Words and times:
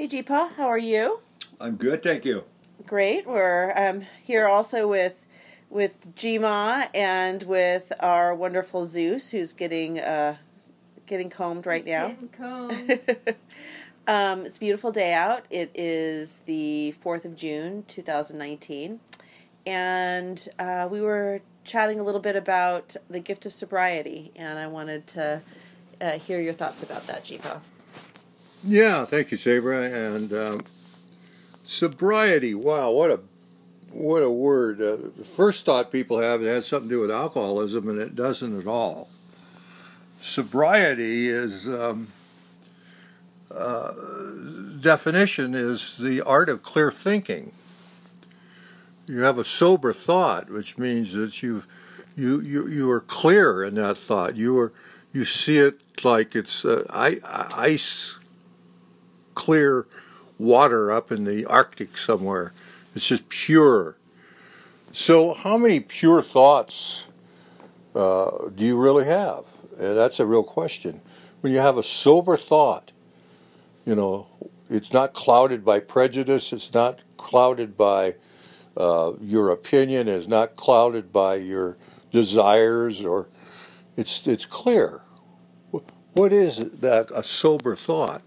Hey, 0.00 0.08
Jeepa, 0.08 0.54
how 0.54 0.66
are 0.66 0.78
you? 0.78 1.20
I'm 1.60 1.76
good, 1.76 2.02
thank 2.02 2.24
you. 2.24 2.44
Great. 2.86 3.26
We're 3.26 3.74
um, 3.76 4.06
here 4.22 4.48
also 4.48 4.88
with 4.88 5.26
with 5.68 6.16
Gma 6.16 6.88
and 6.94 7.42
with 7.42 7.92
our 8.00 8.34
wonderful 8.34 8.86
Zeus, 8.86 9.32
who's 9.32 9.52
getting 9.52 10.00
uh, 10.00 10.38
getting 11.04 11.28
combed 11.28 11.66
right 11.66 11.84
now. 11.84 12.08
Getting 12.08 12.28
combed. 12.30 13.00
um, 14.06 14.46
it's 14.46 14.56
a 14.56 14.60
beautiful 14.60 14.90
day 14.90 15.12
out. 15.12 15.44
It 15.50 15.70
is 15.74 16.38
the 16.46 16.92
fourth 16.92 17.26
of 17.26 17.36
June, 17.36 17.84
two 17.86 18.00
thousand 18.00 18.38
nineteen, 18.38 19.00
and 19.66 20.48
uh, 20.58 20.88
we 20.90 21.02
were 21.02 21.42
chatting 21.62 22.00
a 22.00 22.02
little 22.02 22.22
bit 22.22 22.36
about 22.36 22.96
the 23.10 23.20
gift 23.20 23.44
of 23.44 23.52
sobriety, 23.52 24.32
and 24.34 24.58
I 24.58 24.66
wanted 24.66 25.06
to 25.08 25.42
uh, 26.00 26.12
hear 26.12 26.40
your 26.40 26.54
thoughts 26.54 26.82
about 26.82 27.06
that, 27.06 27.24
Jeepa. 27.24 27.60
Yeah, 28.64 29.04
thank 29.06 29.30
you, 29.30 29.38
Sabra. 29.38 29.82
And 29.82 30.32
um, 30.32 30.64
sobriety. 31.64 32.54
Wow, 32.54 32.90
what 32.90 33.10
a 33.10 33.20
what 33.90 34.22
a 34.22 34.30
word. 34.30 34.80
Uh, 34.80 34.96
the 35.16 35.24
first 35.24 35.64
thought 35.64 35.90
people 35.90 36.20
have 36.20 36.42
it 36.42 36.46
has 36.46 36.66
something 36.66 36.88
to 36.88 36.94
do 36.96 37.00
with 37.00 37.10
alcoholism, 37.10 37.88
and 37.88 37.98
it 37.98 38.14
doesn't 38.14 38.58
at 38.58 38.66
all. 38.66 39.08
Sobriety 40.20 41.28
is 41.28 41.66
um, 41.66 42.08
uh, 43.50 43.92
definition 44.80 45.54
is 45.54 45.96
the 45.98 46.20
art 46.20 46.48
of 46.48 46.62
clear 46.62 46.90
thinking. 46.90 47.52
You 49.06 49.22
have 49.22 49.38
a 49.38 49.44
sober 49.44 49.92
thought, 49.92 50.50
which 50.50 50.76
means 50.78 51.14
that 51.14 51.42
you 51.42 51.64
you 52.14 52.40
you 52.40 52.68
you 52.68 52.90
are 52.90 53.00
clear 53.00 53.64
in 53.64 53.74
that 53.76 53.96
thought. 53.96 54.36
You 54.36 54.58
are 54.58 54.72
you 55.12 55.24
see 55.24 55.58
it 55.58 55.80
like 56.04 56.36
it's 56.36 56.64
uh, 56.64 56.84
ice 56.92 58.19
clear 59.34 59.86
water 60.38 60.90
up 60.90 61.12
in 61.12 61.24
the 61.24 61.44
Arctic 61.46 61.96
somewhere. 61.96 62.52
It's 62.94 63.06
just 63.06 63.28
pure. 63.28 63.96
So, 64.92 65.34
how 65.34 65.56
many 65.56 65.80
pure 65.80 66.22
thoughts 66.22 67.06
uh, 67.94 68.48
do 68.54 68.64
you 68.64 68.76
really 68.76 69.04
have? 69.04 69.44
And 69.78 69.96
that's 69.96 70.18
a 70.18 70.26
real 70.26 70.42
question. 70.42 71.00
When 71.40 71.52
you 71.52 71.58
have 71.58 71.78
a 71.78 71.82
sober 71.82 72.36
thought, 72.36 72.92
you 73.86 73.94
know, 73.94 74.26
it's 74.68 74.92
not 74.92 75.14
clouded 75.14 75.64
by 75.64 75.80
prejudice, 75.80 76.52
it's 76.52 76.72
not 76.72 77.00
clouded 77.16 77.76
by 77.76 78.14
uh, 78.76 79.12
your 79.20 79.50
opinion, 79.50 80.08
it's 80.08 80.28
not 80.28 80.56
clouded 80.56 81.12
by 81.12 81.36
your 81.36 81.76
desires, 82.10 83.02
or 83.02 83.28
it's, 83.96 84.26
it's 84.26 84.46
clear. 84.46 85.02
What 86.12 86.32
is 86.32 86.58
that, 86.80 87.10
a 87.14 87.22
sober 87.22 87.76
thought? 87.76 88.22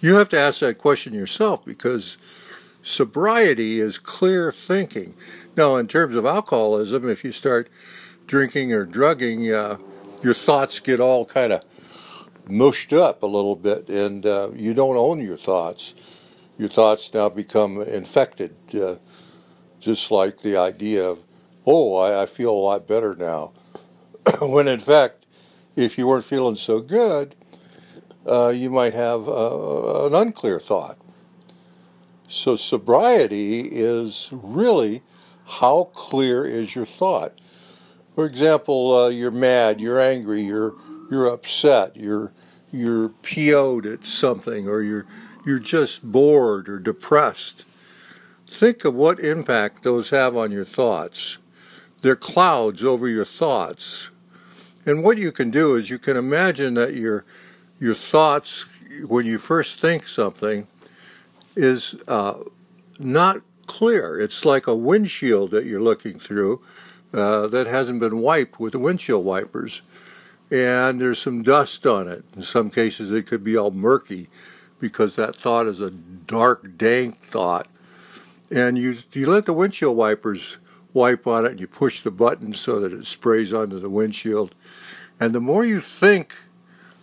You 0.00 0.14
have 0.14 0.28
to 0.28 0.38
ask 0.38 0.60
that 0.60 0.78
question 0.78 1.12
yourself 1.12 1.64
because 1.64 2.18
sobriety 2.82 3.80
is 3.80 3.98
clear 3.98 4.52
thinking. 4.52 5.14
Now, 5.56 5.74
in 5.74 5.88
terms 5.88 6.14
of 6.14 6.24
alcoholism, 6.24 7.08
if 7.08 7.24
you 7.24 7.32
start 7.32 7.68
drinking 8.28 8.72
or 8.72 8.84
drugging, 8.84 9.52
uh, 9.52 9.78
your 10.22 10.34
thoughts 10.34 10.78
get 10.78 11.00
all 11.00 11.24
kind 11.24 11.52
of 11.52 11.64
mushed 12.48 12.92
up 12.92 13.24
a 13.24 13.26
little 13.26 13.56
bit, 13.56 13.88
and 13.88 14.24
uh, 14.24 14.50
you 14.54 14.72
don't 14.72 14.96
own 14.96 15.18
your 15.20 15.36
thoughts. 15.36 15.94
Your 16.56 16.68
thoughts 16.68 17.12
now 17.12 17.28
become 17.28 17.80
infected, 17.80 18.54
uh, 18.74 18.96
just 19.80 20.12
like 20.12 20.42
the 20.42 20.56
idea 20.56 21.04
of, 21.08 21.24
oh, 21.66 21.96
I, 21.96 22.22
I 22.22 22.26
feel 22.26 22.50
a 22.50 22.52
lot 22.52 22.86
better 22.86 23.16
now. 23.16 23.52
when 24.40 24.68
in 24.68 24.78
fact, 24.78 25.26
if 25.74 25.98
you 25.98 26.06
weren't 26.06 26.24
feeling 26.24 26.56
so 26.56 26.78
good, 26.78 27.34
uh, 28.28 28.48
you 28.48 28.70
might 28.70 28.94
have 28.94 29.28
uh, 29.28 30.06
an 30.06 30.14
unclear 30.14 30.60
thought. 30.60 30.98
So, 32.28 32.56
sobriety 32.56 33.60
is 33.60 34.28
really 34.32 35.02
how 35.46 35.84
clear 35.94 36.44
is 36.44 36.74
your 36.74 36.86
thought. 36.86 37.32
For 38.14 38.26
example, 38.26 38.94
uh, 38.94 39.08
you're 39.08 39.30
mad, 39.30 39.80
you're 39.80 40.00
angry, 40.00 40.42
you're 40.42 40.74
you're 41.10 41.26
upset, 41.26 41.96
you're 41.96 42.32
you're 42.70 43.10
PO'd 43.22 43.86
at 43.86 44.04
something, 44.04 44.68
or 44.68 44.82
you're 44.82 45.06
you're 45.46 45.58
just 45.58 46.02
bored 46.02 46.68
or 46.68 46.78
depressed. 46.78 47.64
Think 48.46 48.84
of 48.84 48.94
what 48.94 49.20
impact 49.20 49.82
those 49.82 50.10
have 50.10 50.36
on 50.36 50.52
your 50.52 50.64
thoughts. 50.64 51.38
They're 52.02 52.16
clouds 52.16 52.84
over 52.84 53.08
your 53.08 53.24
thoughts. 53.24 54.10
And 54.86 55.02
what 55.02 55.18
you 55.18 55.32
can 55.32 55.50
do 55.50 55.76
is 55.76 55.90
you 55.90 55.98
can 55.98 56.16
imagine 56.16 56.74
that 56.74 56.94
you're 56.94 57.24
your 57.78 57.94
thoughts 57.94 58.66
when 59.06 59.26
you 59.26 59.38
first 59.38 59.80
think 59.80 60.06
something 60.06 60.66
is 61.54 61.94
uh, 62.06 62.34
not 62.98 63.42
clear. 63.66 64.18
It's 64.18 64.44
like 64.44 64.66
a 64.66 64.74
windshield 64.74 65.50
that 65.52 65.64
you're 65.64 65.80
looking 65.80 66.18
through 66.18 66.60
uh, 67.12 67.46
that 67.48 67.66
hasn't 67.66 68.00
been 68.00 68.18
wiped 68.18 68.58
with 68.58 68.72
the 68.72 68.78
windshield 68.78 69.24
wipers. 69.24 69.82
And 70.50 71.00
there's 71.00 71.20
some 71.20 71.42
dust 71.42 71.86
on 71.86 72.08
it. 72.08 72.24
In 72.34 72.42
some 72.42 72.70
cases, 72.70 73.12
it 73.12 73.26
could 73.26 73.44
be 73.44 73.56
all 73.56 73.70
murky 73.70 74.28
because 74.80 75.16
that 75.16 75.36
thought 75.36 75.66
is 75.66 75.80
a 75.80 75.90
dark, 75.90 76.78
dank 76.78 77.26
thought. 77.26 77.68
And 78.50 78.78
you, 78.78 78.96
you 79.12 79.26
let 79.26 79.44
the 79.44 79.52
windshield 79.52 79.96
wipers 79.96 80.58
wipe 80.94 81.26
on 81.26 81.44
it 81.44 81.52
and 81.52 81.60
you 81.60 81.66
push 81.66 82.00
the 82.00 82.10
button 82.10 82.54
so 82.54 82.80
that 82.80 82.92
it 82.92 83.06
sprays 83.06 83.52
onto 83.52 83.78
the 83.78 83.90
windshield. 83.90 84.54
And 85.20 85.34
the 85.34 85.40
more 85.40 85.64
you 85.64 85.80
think 85.80 86.34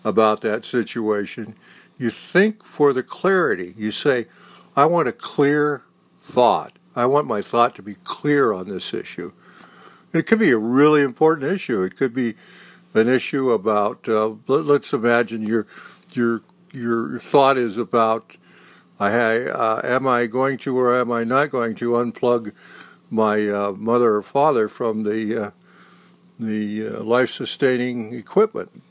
about 0.05 0.41
that 0.41 0.63
situation, 0.63 1.55
you 1.97 2.09
think 2.09 2.63
for 2.63 2.93
the 2.93 3.03
clarity. 3.03 3.73
You 3.75 3.91
say, 3.91 4.27
I 4.75 4.85
want 4.85 5.07
a 5.07 5.11
clear 5.11 5.81
thought. 6.21 6.73
I 6.95 7.07
want 7.07 7.27
my 7.27 7.41
thought 7.41 7.75
to 7.75 7.81
be 7.81 7.95
clear 7.95 8.53
on 8.53 8.69
this 8.69 8.93
issue. 8.93 9.33
And 10.13 10.19
it 10.21 10.27
could 10.27 10.39
be 10.39 10.51
a 10.51 10.57
really 10.57 11.01
important 11.01 11.51
issue. 11.51 11.81
It 11.81 11.97
could 11.97 12.13
be 12.13 12.35
an 12.93 13.09
issue 13.09 13.51
about, 13.51 14.07
uh, 14.07 14.35
let, 14.47 14.81
us 14.81 14.93
imagine 14.93 15.41
your, 15.41 15.67
your, 16.13 16.43
your 16.71 17.19
thought 17.19 17.57
is 17.57 17.77
about, 17.77 18.37
I, 18.99 19.39
uh, 19.39 19.81
am 19.83 20.07
I 20.07 20.27
going 20.27 20.57
to 20.59 20.77
or 20.77 20.97
am 20.97 21.11
I 21.11 21.25
not 21.25 21.49
going 21.49 21.75
to 21.75 21.91
unplug 21.91 22.53
my 23.09 23.49
uh, 23.49 23.71
mother 23.73 24.15
or 24.15 24.21
father 24.21 24.67
from 24.67 25.03
the, 25.03 25.47
uh, 25.47 25.51
the 26.39 26.87
uh, 26.87 27.03
life-sustaining 27.03 28.13
equipment? 28.13 28.83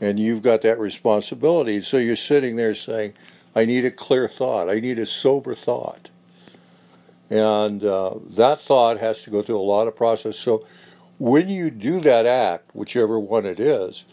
And 0.00 0.18
you've 0.18 0.42
got 0.42 0.62
that 0.62 0.78
responsibility. 0.78 1.80
So 1.80 1.98
you're 1.98 2.16
sitting 2.16 2.56
there 2.56 2.74
saying, 2.74 3.14
I 3.54 3.64
need 3.64 3.84
a 3.84 3.90
clear 3.90 4.28
thought, 4.28 4.68
I 4.68 4.80
need 4.80 4.98
a 4.98 5.06
sober 5.06 5.54
thought. 5.54 6.08
And 7.30 7.84
uh, 7.84 8.16
that 8.36 8.62
thought 8.62 8.98
has 8.98 9.22
to 9.22 9.30
go 9.30 9.42
through 9.42 9.60
a 9.60 9.62
lot 9.62 9.88
of 9.88 9.96
process. 9.96 10.36
So 10.38 10.66
when 11.18 11.48
you 11.48 11.70
do 11.70 12.00
that 12.00 12.26
act, 12.26 12.74
whichever 12.74 13.18
one 13.18 13.46
it 13.46 13.60
is, 13.60 14.04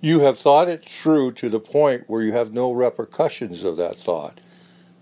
you 0.00 0.20
have 0.20 0.38
thought 0.38 0.68
it 0.68 0.88
through 0.88 1.32
to 1.32 1.48
the 1.48 1.60
point 1.60 2.04
where 2.06 2.22
you 2.22 2.32
have 2.32 2.52
no 2.52 2.70
repercussions 2.70 3.62
of 3.62 3.76
that 3.78 3.98
thought. 3.98 4.40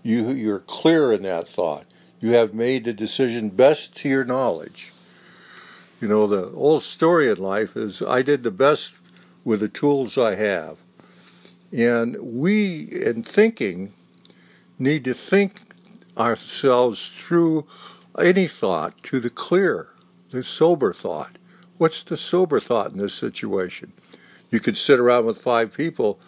You, 0.03 0.31
you're 0.31 0.59
clear 0.59 1.11
in 1.11 1.23
that 1.23 1.49
thought. 1.49 1.85
You 2.21 2.31
have 2.31 2.53
made 2.53 2.85
the 2.85 2.93
decision 2.93 3.49
best 3.49 3.95
to 3.97 4.09
your 4.09 4.23
knowledge. 4.23 4.93
You 5.99 6.07
know, 6.07 6.27
the 6.27 6.49
old 6.51 6.83
story 6.83 7.29
in 7.29 7.37
life 7.37 7.75
is 7.75 8.01
I 8.01 8.21
did 8.21 8.43
the 8.43 8.51
best 8.51 8.93
with 9.45 9.61
the 9.61 9.69
tools 9.69 10.17
I 10.17 10.35
have. 10.35 10.79
And 11.71 12.17
we, 12.19 12.79
in 12.79 13.23
thinking, 13.23 13.93
need 14.77 15.05
to 15.05 15.13
think 15.13 15.61
ourselves 16.17 17.11
through 17.15 17.65
any 18.19 18.47
thought 18.47 19.01
to 19.03 19.19
the 19.19 19.29
clear, 19.29 19.89
the 20.31 20.43
sober 20.43 20.93
thought. 20.93 21.37
What's 21.77 22.03
the 22.03 22.17
sober 22.17 22.59
thought 22.59 22.91
in 22.91 22.97
this 22.97 23.13
situation? 23.13 23.93
You 24.49 24.59
could 24.59 24.77
sit 24.77 24.99
around 24.99 25.25
with 25.25 25.41
five 25.41 25.73
people 25.73 26.19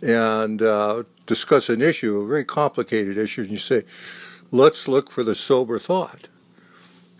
and 0.00 0.60
uh, 0.60 1.04
discuss 1.26 1.68
an 1.68 1.80
issue, 1.80 2.20
a 2.20 2.26
very 2.26 2.44
complicated 2.44 3.16
issue, 3.16 3.42
and 3.42 3.50
you 3.50 3.58
say, 3.58 3.84
let's 4.50 4.88
look 4.88 5.10
for 5.10 5.22
the 5.22 5.36
sober 5.36 5.78
thought. 5.78 6.28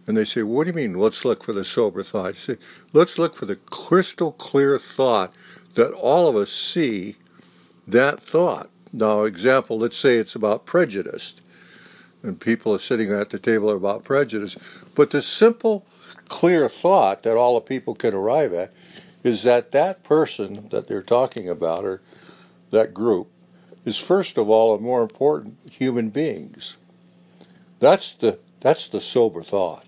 And 0.06 0.16
they 0.16 0.24
say, 0.24 0.42
What 0.42 0.64
do 0.64 0.70
you 0.70 0.74
mean, 0.74 0.94
let's 0.94 1.24
look 1.24 1.44
for 1.44 1.52
the 1.52 1.64
sober 1.64 2.02
thought? 2.02 2.34
You 2.34 2.40
say, 2.40 2.56
Let's 2.92 3.18
look 3.18 3.36
for 3.36 3.46
the 3.46 3.56
crystal 3.56 4.32
clear 4.32 4.78
thought 4.78 5.34
that 5.74 5.92
all 5.92 6.28
of 6.28 6.36
us 6.36 6.52
see 6.52 7.16
that 7.86 8.20
thought. 8.20 8.70
Now, 8.92 9.24
example, 9.24 9.78
let's 9.78 9.96
say 9.96 10.18
it's 10.18 10.34
about 10.34 10.66
prejudice, 10.66 11.40
and 12.22 12.38
people 12.38 12.74
are 12.74 12.78
sitting 12.78 13.10
at 13.12 13.30
the 13.30 13.38
table 13.38 13.70
about 13.70 14.04
prejudice. 14.04 14.56
But 14.94 15.10
the 15.10 15.22
simple, 15.22 15.86
clear 16.28 16.68
thought 16.68 17.22
that 17.22 17.36
all 17.36 17.54
the 17.54 17.60
people 17.60 17.94
can 17.94 18.14
arrive 18.14 18.52
at 18.52 18.72
is 19.24 19.44
that 19.44 19.72
that 19.72 20.02
person 20.02 20.68
that 20.70 20.88
they're 20.88 21.02
talking 21.02 21.48
about, 21.48 21.84
or 21.84 22.02
that 22.70 22.92
group, 22.92 23.28
is 23.84 23.98
first 23.98 24.36
of 24.36 24.48
all 24.48 24.74
and 24.74 24.82
more 24.82 25.02
important 25.02 25.56
human 25.70 26.10
beings. 26.10 26.76
That's 27.80 28.12
the 28.12 28.38
that's 28.60 28.86
the 28.86 29.00
sober 29.00 29.42
thought. 29.42 29.86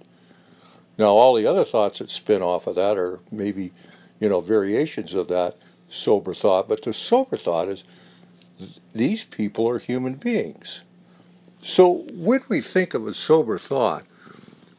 Now, 0.96 1.08
all 1.08 1.34
the 1.34 1.46
other 1.46 1.64
thoughts 1.64 1.98
that 1.98 2.10
spin 2.10 2.42
off 2.42 2.66
of 2.66 2.76
that 2.76 2.96
are 2.96 3.20
maybe, 3.30 3.72
you 4.20 4.28
know, 4.28 4.40
variations 4.40 5.12
of 5.12 5.28
that 5.28 5.56
sober 5.88 6.34
thought. 6.34 6.68
But 6.68 6.82
the 6.82 6.92
sober 6.92 7.36
thought 7.36 7.68
is 7.68 7.84
these 8.94 9.24
people 9.24 9.68
are 9.68 9.78
human 9.78 10.14
beings. 10.14 10.80
So 11.62 12.04
when 12.12 12.42
we 12.48 12.60
think 12.60 12.94
of 12.94 13.06
a 13.06 13.14
sober 13.14 13.58
thought, 13.58 14.04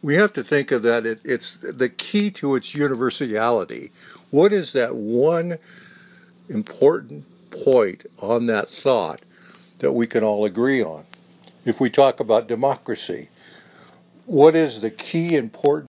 we 0.02 0.16
have 0.16 0.34
to 0.34 0.44
think 0.44 0.72
of 0.72 0.84
that 0.84 1.06
it, 1.06 1.20
it's 1.24 1.56
the 1.56 1.90
key 1.90 2.30
to 2.32 2.56
its 2.56 2.76
universality. 2.76 3.92
What 4.30 4.54
is 4.54 4.74
that 4.74 4.96
one 4.96 5.58
important 6.48 7.26
point 7.50 8.06
on 8.22 8.46
that 8.46 8.70
thought 8.70 9.22
that 9.80 9.94
we 9.94 10.06
can 10.06 10.24
all 10.24 10.46
agree 10.46 10.84
on? 10.84 11.06
If 11.66 11.80
we 11.80 11.90
talk 11.90 12.20
about 12.20 12.48
democracy, 12.48 13.30
what 14.26 14.56
is 14.56 14.82
the 14.82 14.92
key 14.92 15.36
important 15.36 15.76